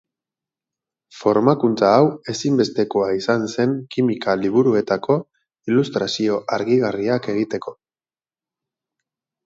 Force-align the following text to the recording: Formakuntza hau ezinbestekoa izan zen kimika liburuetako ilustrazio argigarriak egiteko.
Formakuntza 1.17 1.91
hau 1.97 2.07
ezinbestekoa 2.33 3.11
izan 3.19 3.45
zen 3.51 3.77
kimika 3.97 4.37
liburuetako 4.41 5.21
ilustrazio 5.73 6.43
argigarriak 6.61 7.33
egiteko. 7.37 7.79